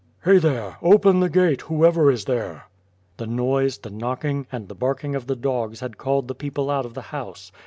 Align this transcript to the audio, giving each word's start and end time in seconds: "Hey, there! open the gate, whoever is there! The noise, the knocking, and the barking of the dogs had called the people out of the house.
"Hey, 0.23 0.39
there! 0.39 0.77
open 0.81 1.19
the 1.19 1.29
gate, 1.29 1.61
whoever 1.61 2.09
is 2.09 2.25
there! 2.25 2.63
The 3.17 3.27
noise, 3.27 3.77
the 3.77 3.91
knocking, 3.91 4.47
and 4.51 4.67
the 4.67 4.73
barking 4.73 5.13
of 5.13 5.27
the 5.27 5.35
dogs 5.35 5.79
had 5.79 5.99
called 5.99 6.27
the 6.27 6.33
people 6.33 6.71
out 6.71 6.87
of 6.87 6.95
the 6.95 7.01
house. 7.13 7.51